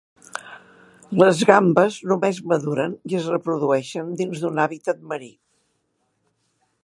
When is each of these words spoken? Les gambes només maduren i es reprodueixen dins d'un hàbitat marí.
Les 1.23 1.41
gambes 1.49 1.97
només 2.11 2.39
maduren 2.53 2.97
i 3.13 3.19
es 3.19 3.29
reprodueixen 3.35 4.09
dins 4.23 4.43
d'un 4.45 4.63
hàbitat 4.65 5.07
marí. 5.13 5.33